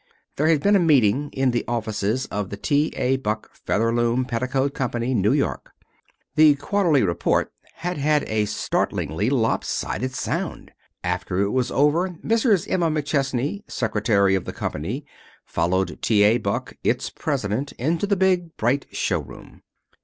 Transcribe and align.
There 0.35 0.47
had 0.47 0.63
been 0.63 0.75
a 0.75 0.79
meeting 0.79 1.29
in 1.29 1.51
the 1.51 1.63
offices 1.67 2.25
of 2.31 2.49
the 2.49 2.57
T. 2.57 2.91
A. 2.97 3.17
Buck 3.17 3.51
Featherloom 3.53 4.25
Petticoat 4.25 4.73
Company, 4.73 5.13
New 5.13 5.31
York. 5.31 5.73
The 6.33 6.55
quarterly 6.55 7.03
report 7.03 7.53
had 7.75 7.99
had 7.99 8.23
a 8.23 8.45
startlingly 8.45 9.29
lop 9.29 9.63
sided 9.63 10.15
sound. 10.15 10.71
After 11.03 11.39
it 11.41 11.51
was 11.51 11.69
over 11.69 12.09
Mrs. 12.25 12.65
Emma 12.67 12.89
McChesney, 12.89 13.61
secretary 13.69 14.33
of 14.33 14.45
the 14.45 14.53
company, 14.53 15.05
followed 15.45 16.01
T. 16.01 16.23
A. 16.23 16.39
Buck, 16.39 16.73
its 16.83 17.11
president, 17.11 17.71
into 17.73 18.07
the 18.07 18.15
big, 18.17 18.57
bright 18.57 18.87
show 18.91 19.19
room. 19.19 19.61